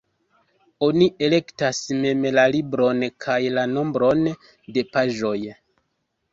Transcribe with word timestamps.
Oni 0.87 1.09
elektas 1.27 1.81
mem 1.99 2.25
la 2.39 2.47
libron 2.57 3.05
kaj 3.27 3.37
la 3.59 3.69
nombron 3.77 4.25
de 4.33 4.89
paĝoj. 4.97 5.39